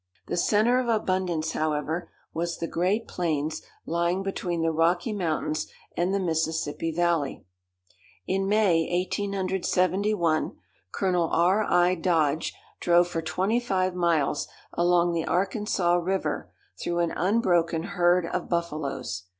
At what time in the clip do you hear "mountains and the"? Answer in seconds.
5.13-6.19